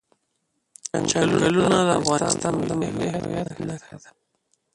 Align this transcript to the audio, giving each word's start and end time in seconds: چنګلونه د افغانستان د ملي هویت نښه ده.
چنګلونه 1.09 1.79
د 1.87 1.89
افغانستان 2.01 2.53
د 2.67 2.69
ملي 2.81 3.07
هویت 3.15 3.49
نښه 3.67 3.95
ده. 4.01 4.09